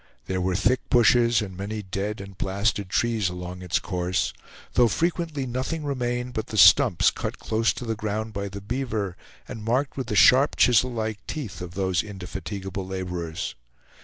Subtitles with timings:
[0.25, 4.33] There were thick bushes and many dead and blasted trees along its course,
[4.73, 9.15] though frequently nothing remained but stumps cut close to the ground by the beaver,
[9.47, 13.53] and marked with the sharp chisel like teeth of those indefatigable laborers.